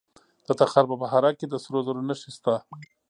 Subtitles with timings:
[0.47, 2.55] د تخار په بهارک کې د سرو زرو نښې شته.